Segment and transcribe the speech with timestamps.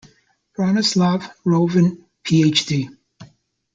[0.55, 2.87] Branislav Rovan, Phd.